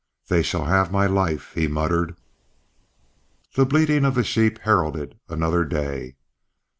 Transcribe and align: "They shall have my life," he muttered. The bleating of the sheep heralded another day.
"They 0.29 0.41
shall 0.41 0.65
have 0.65 0.91
my 0.91 1.05
life," 1.05 1.51
he 1.53 1.67
muttered. 1.67 2.17
The 3.53 3.67
bleating 3.67 4.03
of 4.03 4.15
the 4.15 4.23
sheep 4.23 4.57
heralded 4.63 5.19
another 5.29 5.63
day. 5.63 6.15